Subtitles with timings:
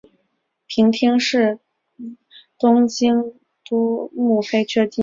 [0.65, 1.59] 平町是
[2.57, 4.99] 东京都目黑区的地名。